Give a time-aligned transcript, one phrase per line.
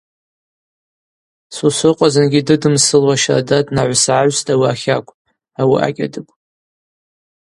[1.55, 5.13] Сосрыкъва зынгьи дыдымсылуа щарда днагӏвсгӏагӏвстӏ ауи ахакв,
[5.61, 6.29] ауи акӏьадыгв.